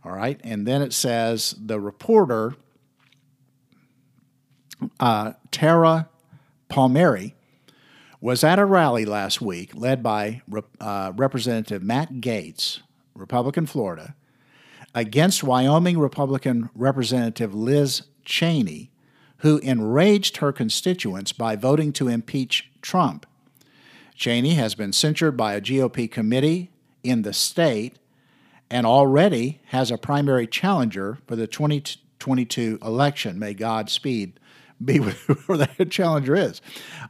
All 0.04 0.12
right. 0.12 0.40
And 0.44 0.66
then 0.66 0.82
it 0.82 0.92
says 0.92 1.54
the 1.59 1.80
reporter, 1.80 2.54
uh, 4.99 5.32
Tara 5.50 6.09
Palmieri, 6.68 7.35
was 8.21 8.44
at 8.44 8.59
a 8.59 8.64
rally 8.64 9.04
last 9.04 9.40
week 9.40 9.75
led 9.75 10.02
by 10.02 10.42
uh, 10.80 11.12
Representative 11.16 11.82
Matt 11.82 12.14
Gaetz, 12.14 12.80
Republican 13.14 13.66
Florida, 13.66 14.14
against 14.94 15.42
Wyoming 15.42 15.99
Republican 15.99 16.70
Representative 16.75 17.54
Liz 17.54 18.02
Cheney, 18.25 18.90
who 19.38 19.58
enraged 19.58 20.38
her 20.38 20.52
constituents 20.52 21.32
by 21.32 21.56
voting 21.56 21.92
to 21.94 22.08
impeach 22.08 22.70
Trump. 22.80 23.26
Cheney 24.14 24.54
has 24.54 24.75
been 24.75 24.92
censured 24.92 25.37
by 25.37 25.54
a 25.54 25.61
GOP 25.61 26.11
committee 26.11 26.70
in 27.02 27.22
the 27.22 27.32
state 27.32 27.99
and 28.70 28.87
already 28.87 29.61
has 29.66 29.90
a 29.90 29.99
primary 29.99 30.46
challenger 30.46 31.18
for 31.26 31.37
the 31.37 31.46
2022 31.46 32.78
election. 32.82 33.38
May 33.38 33.54
God 33.54 33.90
speed 33.90 34.38
be 34.82 35.00
with 35.00 35.18
where 35.46 35.58
the 35.58 35.87
challenger 35.87 36.34
is. 36.34 36.61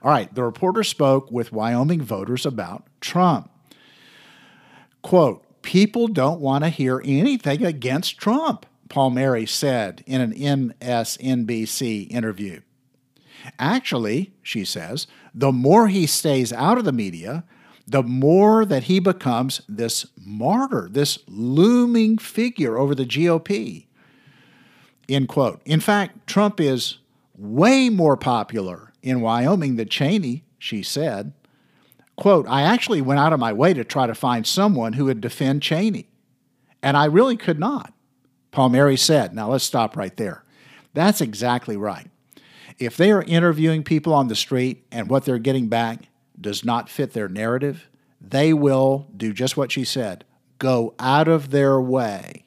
All 0.03 0.11
right, 0.11 0.33
the 0.35 0.43
reporter 0.43 0.83
spoke 0.83 1.31
with 1.31 1.53
Wyoming 1.53 2.03
voters 2.03 2.47
about 2.47 2.87
Trump. 3.01 3.51
Quote, 5.03 5.45
people 5.63 6.09
don't 6.09 6.41
want 6.41 6.65
to 6.65 6.71
hear 6.71 7.01
anything 7.05 7.65
against 7.65 8.19
Trump, 8.19 8.67
Palmieri 8.89 9.47
said 9.47 10.05
in 10.07 10.21
an 10.21 10.33
MSNBC 10.35 12.11
interview. 12.11 12.61
Actually, 13.59 14.33
she 14.43 14.65
says, 14.65 15.07
the 15.35 15.53
more 15.53 15.89
he 15.89 16.07
stays 16.07 16.53
out 16.53 16.79
of 16.79 16.85
the 16.85 16.93
media, 16.93 17.45
the 17.87 18.03
more 18.03 18.65
that 18.65 18.85
he 18.85 19.01
becomes 19.01 19.63
this 19.69 20.07
martyr, 20.17 20.89
this 20.91 21.19
looming 21.27 22.19
figure 22.19 22.79
over 22.79 22.95
the 22.95 23.05
GOP. 23.05 23.87
End 25.09 25.29
quote. 25.29 25.61
In 25.65 25.81
fact, 25.81 26.27
Trump 26.27 26.61
is 26.61 26.99
way 27.37 27.89
more 27.89 28.17
popular 28.17 28.93
in 29.03 29.21
Wyoming 29.21 29.77
than 29.77 29.89
Cheney, 29.89 30.45
she 30.59 30.83
said. 30.83 31.33
Quote, 32.17 32.47
I 32.49 32.63
actually 32.63 33.01
went 33.01 33.21
out 33.21 33.33
of 33.33 33.41
my 33.41 33.53
way 33.53 33.75
to 33.75 33.85
try 33.85 34.07
to 34.07 34.15
find 34.15 34.47
someone 34.47 34.95
who 34.95 35.07
would 35.07 35.21
defend 35.21 35.63
Cheney, 35.63 36.09
and 36.83 36.97
I 36.97 37.07
really 37.07 37.37
could 37.37 37.59
not. 37.59 37.93
Palmieri 38.51 38.97
said, 38.97 39.35
Now 39.35 39.51
let's 39.51 39.65
stop 39.65 39.97
right 39.97 40.17
there. 40.17 40.45
That's 40.95 41.21
exactly 41.21 41.77
right. 41.77 42.09
If 42.79 42.97
they 42.97 43.11
are 43.13 43.23
interviewing 43.23 43.83
people 43.83 44.13
on 44.13 44.29
the 44.29 44.37
street 44.37 44.85
and 44.93 45.09
what 45.09 45.25
they're 45.25 45.39
getting 45.39 45.69
back 45.69 46.09
does 46.39 46.65
not 46.65 46.89
fit 46.89 47.13
their 47.13 47.29
narrative, 47.29 47.89
they 48.21 48.53
will 48.53 49.09
do 49.17 49.33
just 49.33 49.57
what 49.57 49.73
she 49.73 49.85
said 49.85 50.25
go 50.59 50.95
out 51.01 51.27
of 51.27 51.51
their 51.51 51.81
way 51.81 52.45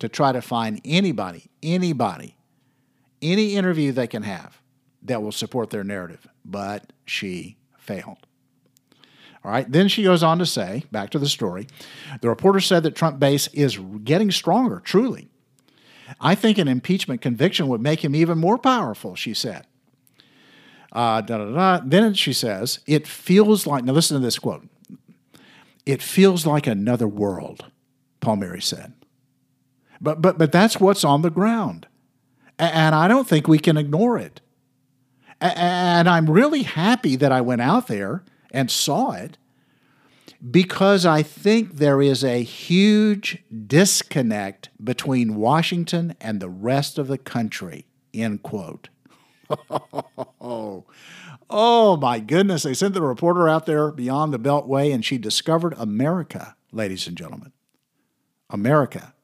to 0.00 0.08
try 0.08 0.32
to 0.32 0.42
find 0.42 0.80
anybody, 0.84 1.48
anybody, 1.62 2.36
any 3.20 3.54
interview 3.54 3.92
they 3.92 4.08
can 4.08 4.24
have 4.24 4.60
that 5.00 5.22
will 5.22 5.30
support 5.30 5.70
their 5.70 5.84
narrative. 5.84 6.26
But 6.44 6.92
she 7.04 7.56
failed. 7.78 8.26
All 9.44 9.50
right. 9.50 9.70
Then 9.70 9.88
she 9.88 10.04
goes 10.04 10.22
on 10.22 10.38
to 10.38 10.46
say, 10.46 10.84
back 10.92 11.10
to 11.10 11.18
the 11.18 11.28
story, 11.28 11.66
the 12.20 12.28
reporter 12.28 12.60
said 12.60 12.84
that 12.84 12.94
Trump 12.94 13.18
base 13.18 13.48
is 13.48 13.78
getting 14.04 14.30
stronger, 14.30 14.80
truly. 14.80 15.28
I 16.20 16.34
think 16.34 16.58
an 16.58 16.68
impeachment 16.68 17.20
conviction 17.20 17.68
would 17.68 17.80
make 17.80 18.04
him 18.04 18.14
even 18.14 18.38
more 18.38 18.58
powerful, 18.58 19.14
she 19.14 19.34
said. 19.34 19.66
Uh, 20.92 21.22
da, 21.22 21.38
da, 21.38 21.78
da. 21.78 21.84
Then 21.84 22.14
she 22.14 22.32
says, 22.32 22.80
it 22.86 23.06
feels 23.06 23.66
like, 23.66 23.82
now 23.82 23.92
listen 23.92 24.18
to 24.18 24.24
this 24.24 24.38
quote. 24.38 24.68
It 25.86 26.02
feels 26.02 26.46
like 26.46 26.66
another 26.66 27.08
world, 27.08 27.64
Palmieri 28.20 28.60
said. 28.60 28.92
But, 30.00 30.20
but, 30.20 30.38
but 30.38 30.52
that's 30.52 30.78
what's 30.78 31.02
on 31.02 31.22
the 31.22 31.30
ground. 31.30 31.86
And 32.58 32.94
I 32.94 33.08
don't 33.08 33.26
think 33.26 33.48
we 33.48 33.58
can 33.58 33.76
ignore 33.76 34.18
it. 34.18 34.40
And 35.40 36.08
I'm 36.08 36.30
really 36.30 36.62
happy 36.62 37.16
that 37.16 37.32
I 37.32 37.40
went 37.40 37.62
out 37.62 37.88
there 37.88 38.22
and 38.52 38.70
saw 38.70 39.12
it 39.12 39.38
because 40.50 41.06
I 41.06 41.22
think 41.22 41.76
there 41.76 42.02
is 42.02 42.24
a 42.24 42.42
huge 42.42 43.44
disconnect 43.66 44.70
between 44.82 45.36
Washington 45.36 46.16
and 46.20 46.40
the 46.40 46.48
rest 46.48 46.98
of 46.98 47.06
the 47.08 47.18
country. 47.18 47.86
End 48.12 48.42
quote. 48.42 48.88
oh, 50.40 51.96
my 52.00 52.18
goodness. 52.18 52.64
They 52.64 52.74
sent 52.74 52.94
the 52.94 53.02
reporter 53.02 53.48
out 53.48 53.66
there 53.66 53.92
beyond 53.92 54.32
the 54.32 54.38
Beltway 54.38 54.92
and 54.92 55.04
she 55.04 55.18
discovered 55.18 55.74
America, 55.76 56.56
ladies 56.72 57.06
and 57.06 57.16
gentlemen. 57.16 57.52
America. 58.50 59.14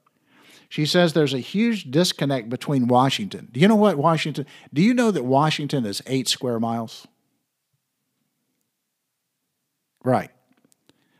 She 0.68 0.86
says 0.86 1.12
there's 1.12 1.34
a 1.34 1.38
huge 1.38 1.90
disconnect 1.90 2.48
between 2.50 2.88
Washington. 2.88 3.48
Do 3.50 3.58
you 3.58 3.68
know 3.68 3.76
what 3.76 3.96
Washington? 3.96 4.46
Do 4.72 4.82
you 4.82 4.92
know 4.92 5.10
that 5.10 5.24
Washington 5.24 5.86
is 5.86 6.02
eight 6.06 6.28
square 6.28 6.60
miles? 6.60 7.06
Right. 10.08 10.30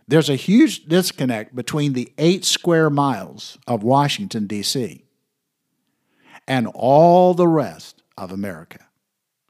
There's 0.07 0.31
a 0.31 0.35
huge 0.35 0.87
disconnect 0.87 1.55
between 1.55 1.93
the 1.93 2.11
eight 2.17 2.47
square 2.47 2.89
miles 2.89 3.59
of 3.67 3.83
Washington, 3.83 4.47
D.C., 4.47 5.05
and 6.47 6.67
all 6.69 7.35
the 7.35 7.47
rest 7.47 8.03
of 8.17 8.33
America. 8.33 8.87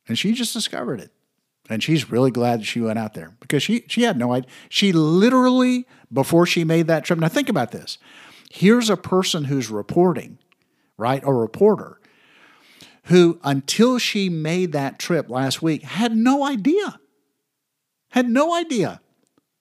And 0.09 0.19
she 0.19 0.33
just 0.33 0.53
discovered 0.53 0.99
it. 0.99 1.13
And 1.71 1.85
she's 1.85 2.11
really 2.11 2.33
glad 2.33 2.67
she 2.67 2.81
went 2.81 2.99
out 2.99 3.15
there 3.15 3.37
because 3.39 3.63
she, 3.63 3.85
she 3.87 4.03
had 4.03 4.19
no 4.19 4.33
idea. 4.33 4.51
She 4.71 4.91
literally, 4.91 5.87
before 6.13 6.45
she 6.45 6.65
made 6.65 6.89
that 6.89 7.05
trip, 7.05 7.21
now 7.21 7.29
think 7.29 7.49
about 7.49 7.71
this. 7.71 7.97
Here's 8.51 8.91
a 8.91 8.97
person 8.97 9.45
who's 9.45 9.71
reporting, 9.71 10.39
right? 10.97 11.23
A 11.23 11.33
reporter 11.33 12.01
who, 13.05 13.39
until 13.45 13.99
she 13.99 14.29
made 14.29 14.73
that 14.73 14.99
trip 14.99 15.31
last 15.31 15.63
week, 15.63 15.85
had 15.85 16.17
no 16.17 16.45
idea, 16.45 16.99
had 18.11 18.29
no 18.29 18.53
idea 18.53 19.01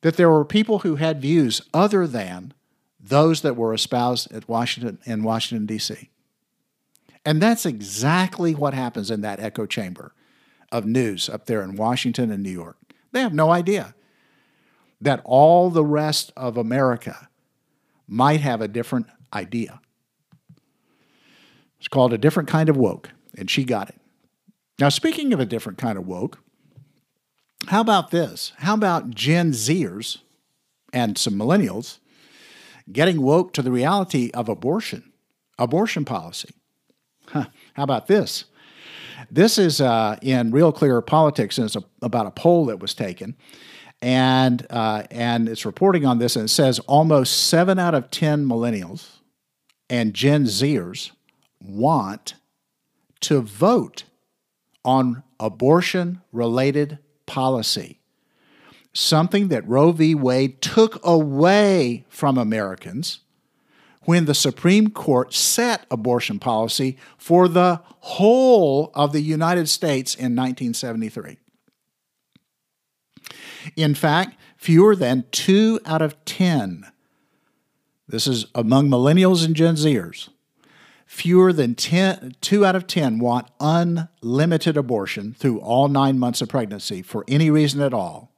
that 0.08 0.16
there 0.16 0.30
were 0.30 0.46
people 0.46 0.80
who 0.80 0.96
had 0.96 1.22
views 1.22 1.62
other 1.74 2.08
than 2.08 2.54
those 2.98 3.42
that 3.42 3.58
were 3.58 3.74
espoused 3.74 4.32
at 4.32 4.48
Washington 4.48 5.00
in 5.04 5.22
Washington, 5.22 5.66
D.C. 5.66 6.10
And 7.26 7.42
that's 7.42 7.66
exactly 7.66 8.56
what 8.56 8.74
happens 8.74 9.12
in 9.12 9.20
that 9.20 9.42
echo 9.42 9.66
chamber 9.66 10.14
of 10.72 10.86
news 10.86 11.28
up 11.28 11.46
there 11.46 11.62
in 11.62 11.76
Washington 11.76 12.32
and 12.32 12.42
New 12.42 12.50
York. 12.50 12.78
They 13.12 13.20
have 13.20 13.34
no 13.34 13.52
idea 13.52 13.96
that 15.02 15.20
all 15.26 15.70
the 15.70 15.84
rest 15.84 16.32
of 16.38 16.56
America 16.56 17.28
might 18.08 18.40
have 18.40 18.62
a 18.62 18.70
different 18.70 19.08
idea. 19.34 19.82
It's 21.80 21.90
called 21.90 22.14
a 22.14 22.18
different 22.18 22.48
kind 22.48 22.70
of 22.70 22.78
woke, 22.78 23.10
and 23.38 23.52
she 23.52 23.66
got 23.66 23.90
it. 23.90 24.00
Now, 24.80 24.88
speaking 24.88 25.34
of 25.34 25.42
a 25.42 25.46
different 25.46 25.78
kind 25.78 25.98
of 25.98 26.08
woke, 26.08 26.40
how 27.68 27.82
about 27.82 28.12
this? 28.12 28.54
How 28.58 28.74
about 28.74 29.12
Gen 29.12 29.52
Zers 29.52 30.20
and 30.94 31.18
some 31.18 31.34
millennials 31.34 32.00
getting 32.92 33.22
woke 33.22 33.54
to 33.54 33.62
the 33.62 33.72
reality 33.72 34.32
of 34.34 34.50
abortion, 34.50 35.12
abortion 35.60 36.06
policy? 36.06 36.50
Huh. 37.28 37.48
How 37.74 37.84
about 37.84 38.08
this? 38.08 38.46
This 39.30 39.58
is 39.58 39.82
uh, 39.82 40.18
in 40.22 40.52
Real 40.52 40.72
Clear 40.72 41.02
Politics, 41.02 41.58
and 41.58 41.66
it's 41.66 41.76
a, 41.76 41.84
about 42.02 42.28
a 42.28 42.32
poll 42.32 42.68
that 42.68 42.80
was 42.80 42.94
taken. 42.94 43.36
And, 44.02 44.66
uh, 44.70 45.04
and 45.10 45.50
it's 45.50 45.66
reporting 45.66 46.06
on 46.06 46.20
this, 46.20 46.36
and 46.36 46.46
it 46.46 46.50
says 46.50 46.80
almost 46.80 47.48
seven 47.48 47.80
out 47.80 47.96
of 47.96 48.12
10 48.12 48.46
millennials 48.46 49.18
and 49.90 50.14
Gen 50.14 50.46
Zers 50.46 51.12
want 51.62 52.36
to 53.22 53.42
vote 53.42 54.04
on 54.84 55.24
abortion 55.40 56.22
related 56.32 57.00
policy, 57.28 58.00
something 58.94 59.50
that 59.50 59.68
Roe 59.68 59.92
v. 59.92 60.16
Wade 60.16 60.60
took 60.62 61.00
away 61.06 62.06
from 62.10 62.38
Americans 62.38 63.20
when 64.08 64.26
the 64.26 64.34
Supreme 64.34 64.90
Court 64.90 65.34
set 65.34 65.86
abortion 65.92 66.40
policy 66.40 66.98
for 67.18 67.48
the 67.48 67.82
whole 68.00 68.90
of 68.96 69.12
the 69.12 69.22
United 69.22 69.70
States 69.70 70.16
in 70.16 70.36
1973. 70.36 71.38
In 73.76 73.94
fact, 73.94 74.40
fewer 74.56 74.96
than 74.96 75.26
two 75.32 75.80
out 75.86 76.02
of 76.02 76.24
10, 76.24 76.88
this 78.08 78.28
is 78.28 78.46
among 78.56 78.88
millennials 78.88 79.44
and 79.44 79.56
Gen 79.56 79.76
Zers, 79.76 80.30
fewer 81.08 81.54
than 81.54 81.74
10, 81.74 82.36
2 82.42 82.66
out 82.66 82.76
of 82.76 82.86
10 82.86 83.18
want 83.18 83.48
unlimited 83.60 84.78
abortion 84.78 85.34
through 85.34 85.60
all 85.60 85.88
nine 85.88 86.20
months 86.20 86.42
of 86.42 86.50
pregnancy 86.50 87.02
for 87.02 87.24
any 87.28 87.50
reason 87.50 87.82
at 87.82 87.94
all, 87.94 88.36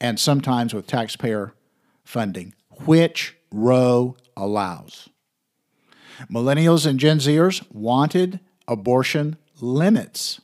and 0.00 0.20
sometimes 0.20 0.74
with 0.74 0.86
taxpayer 0.86 1.54
funding, 2.04 2.54
which 2.84 3.36
Roe 3.50 4.16
allows. 4.36 5.08
Millennials 6.30 6.86
and 6.86 7.00
Gen 7.00 7.18
Zers 7.18 7.64
wanted 7.72 8.38
abortion 8.68 9.36
limits, 9.60 10.42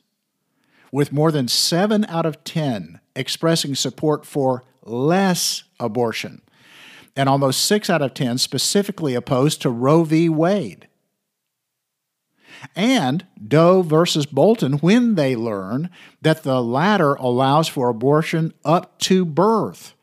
with 0.91 1.13
more 1.13 1.31
than 1.31 1.47
7 1.47 2.05
out 2.05 2.25
of 2.25 2.43
10 2.43 2.99
expressing 3.15 3.75
support 3.75 4.25
for 4.25 4.63
less 4.83 5.63
abortion, 5.79 6.41
and 7.15 7.29
almost 7.29 7.63
6 7.65 7.87
out 7.87 8.01
of 8.01 8.15
10 8.15 8.39
specifically 8.39 9.13
opposed 9.13 9.61
to 9.61 9.69
Roe 9.69 10.03
v. 10.03 10.27
Wade 10.27 10.87
and 12.75 13.25
Doe 13.45 13.81
versus 13.81 14.25
Bolton 14.25 14.73
when 14.73 15.15
they 15.15 15.35
learn 15.35 15.89
that 16.21 16.43
the 16.43 16.61
latter 16.61 17.13
allows 17.15 17.67
for 17.67 17.89
abortion 17.89 18.53
up 18.63 18.97
to 18.99 19.25
birth, 19.25 19.93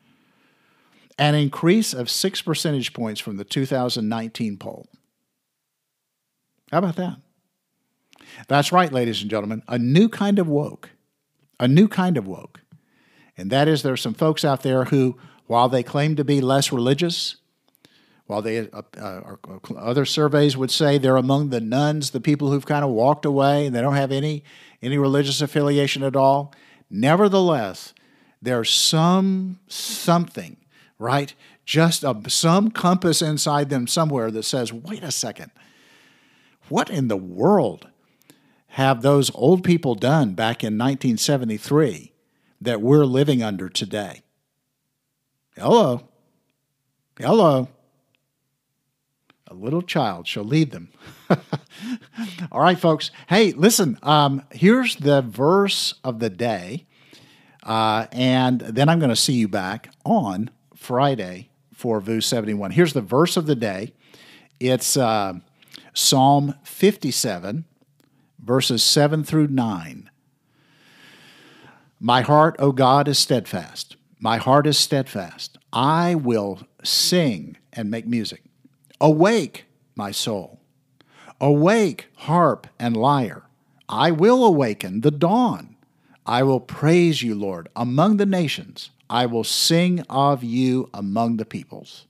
an 1.17 1.35
increase 1.35 1.93
of 1.93 2.09
six 2.09 2.41
percentage 2.41 2.93
points 2.93 3.19
from 3.19 3.37
the 3.37 3.43
2019 3.43 4.57
poll. 4.57 4.87
How 6.71 6.79
about 6.79 6.95
that? 6.95 7.17
That's 8.47 8.71
right, 8.71 8.91
ladies 8.91 9.21
and 9.21 9.29
gentlemen, 9.29 9.63
a 9.67 9.77
new 9.77 10.09
kind 10.09 10.39
of 10.39 10.47
woke, 10.47 10.91
a 11.59 11.67
new 11.67 11.87
kind 11.87 12.17
of 12.17 12.27
woke. 12.27 12.61
And 13.37 13.49
that 13.51 13.67
is 13.67 13.83
there 13.83 13.93
are 13.93 13.97
some 13.97 14.13
folks 14.13 14.45
out 14.45 14.63
there 14.63 14.85
who, 14.85 15.17
while 15.47 15.69
they 15.69 15.83
claim 15.83 16.15
to 16.15 16.23
be 16.23 16.41
less 16.41 16.71
religious, 16.71 17.35
While 18.27 18.41
they, 18.41 18.69
uh, 18.69 18.81
uh, 18.97 19.35
other 19.77 20.05
surveys 20.05 20.57
would 20.57 20.71
say 20.71 20.97
they're 20.97 21.15
among 21.15 21.49
the 21.49 21.61
nones, 21.61 22.09
the 22.09 22.19
people 22.19 22.49
who've 22.49 22.65
kind 22.65 22.83
of 22.83 22.89
walked 22.89 23.25
away 23.25 23.65
and 23.65 23.75
they 23.75 23.81
don't 23.81 23.95
have 23.95 24.11
any, 24.11 24.43
any 24.81 24.97
religious 24.97 25.41
affiliation 25.41 26.01
at 26.01 26.15
all. 26.15 26.53
Nevertheless, 26.89 27.93
there's 28.41 28.71
some 28.71 29.59
something, 29.67 30.57
right? 30.97 31.35
Just 31.65 32.03
a, 32.03 32.19
some 32.27 32.71
compass 32.71 33.21
inside 33.21 33.69
them 33.69 33.85
somewhere 33.85 34.31
that 34.31 34.43
says, 34.43 34.73
wait 34.73 35.03
a 35.03 35.11
second, 35.11 35.51
what 36.69 36.89
in 36.89 37.07
the 37.09 37.17
world 37.17 37.87
have 38.69 39.01
those 39.01 39.31
old 39.35 39.63
people 39.63 39.93
done 39.93 40.33
back 40.33 40.63
in 40.63 40.77
1973 40.77 42.11
that 42.59 42.81
we're 42.81 43.05
living 43.05 43.43
under 43.43 43.69
today? 43.69 44.23
Hello. 45.55 46.09
Hello. 47.19 47.69
Little 49.55 49.81
child 49.81 50.27
shall 50.27 50.43
lead 50.43 50.71
them. 50.71 50.89
All 52.51 52.61
right, 52.61 52.77
folks. 52.77 53.11
Hey, 53.27 53.51
listen, 53.51 53.97
um, 54.03 54.43
here's 54.51 54.97
the 54.97 55.21
verse 55.21 55.95
of 56.03 56.19
the 56.19 56.29
day. 56.29 56.85
Uh, 57.63 58.05
and 58.11 58.61
then 58.61 58.89
I'm 58.89 58.99
going 58.99 59.09
to 59.09 59.15
see 59.15 59.33
you 59.33 59.47
back 59.47 59.89
on 60.05 60.51
Friday 60.75 61.49
for 61.73 61.99
VU 61.99 62.21
71. 62.21 62.71
Here's 62.71 62.93
the 62.93 63.01
verse 63.01 63.37
of 63.37 63.47
the 63.47 63.55
day 63.55 63.93
it's 64.59 64.95
uh, 64.95 65.33
Psalm 65.93 66.55
57, 66.63 67.65
verses 68.39 68.83
7 68.83 69.23
through 69.23 69.47
9. 69.47 70.09
My 71.99 72.21
heart, 72.21 72.55
O 72.59 72.71
God, 72.71 73.07
is 73.07 73.17
steadfast. 73.17 73.95
My 74.19 74.37
heart 74.37 74.67
is 74.67 74.77
steadfast. 74.77 75.57
I 75.73 76.15
will 76.15 76.61
sing 76.83 77.57
and 77.73 77.91
make 77.91 78.07
music. 78.07 78.44
Awake, 79.01 79.65
my 79.95 80.11
soul. 80.11 80.59
Awake, 81.41 82.07
harp 82.15 82.67
and 82.79 82.95
lyre. 82.95 83.43
I 83.89 84.11
will 84.11 84.43
awaken 84.45 85.01
the 85.01 85.11
dawn. 85.11 85.75
I 86.25 86.43
will 86.43 86.59
praise 86.59 87.21
you, 87.21 87.35
Lord, 87.35 87.69
among 87.75 88.17
the 88.17 88.25
nations. 88.25 88.89
I 89.09 89.25
will 89.25 89.43
sing 89.43 90.01
of 90.09 90.43
you 90.43 90.89
among 90.93 91.37
the 91.37 91.45
peoples. 91.45 92.07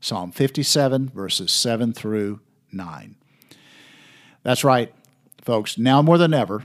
Psalm 0.00 0.32
57, 0.32 1.10
verses 1.10 1.52
7 1.52 1.92
through 1.92 2.40
9. 2.72 3.14
That's 4.42 4.64
right, 4.64 4.92
folks. 5.40 5.78
Now 5.78 6.02
more 6.02 6.18
than 6.18 6.34
ever, 6.34 6.64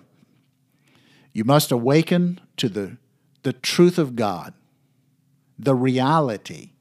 you 1.34 1.44
must 1.44 1.72
awaken 1.72 2.40
to 2.58 2.68
the, 2.68 2.98
the 3.44 3.54
truth 3.54 4.00
of 4.00 4.16
God, 4.16 4.56
the 5.60 5.76
reality 5.76 6.72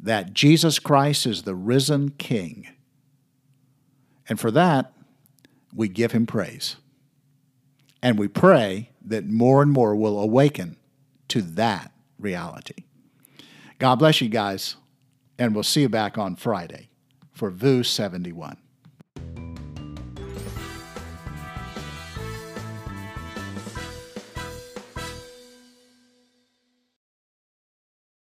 that 0.00 0.32
Jesus 0.32 0.78
Christ 0.78 1.26
is 1.26 1.42
the 1.42 1.54
risen 1.54 2.10
King. 2.10 2.68
And 4.28 4.38
for 4.38 4.50
that, 4.50 4.92
we 5.74 5.88
give 5.88 6.12
him 6.12 6.26
praise. 6.26 6.76
And 8.02 8.18
we 8.18 8.28
pray 8.28 8.90
that 9.04 9.26
more 9.26 9.62
and 9.62 9.72
more 9.72 9.96
will 9.96 10.20
awaken 10.20 10.76
to 11.28 11.42
that 11.42 11.92
reality. 12.18 12.84
God 13.78 13.96
bless 13.96 14.20
you 14.20 14.28
guys, 14.28 14.76
and 15.38 15.54
we'll 15.54 15.64
see 15.64 15.82
you 15.82 15.88
back 15.88 16.18
on 16.18 16.36
Friday 16.36 16.88
for 17.32 17.50
VU 17.50 17.82
71. 17.82 18.56